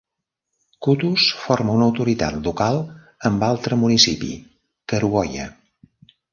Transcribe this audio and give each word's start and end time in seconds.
Kutus 0.85 1.25
forma 1.41 1.75
una 1.79 1.89
autoritat 1.89 2.41
local 2.49 2.81
amb 3.31 3.47
altre 3.51 3.81
municipi, 3.85 4.33
Kerugoya. 4.91 5.49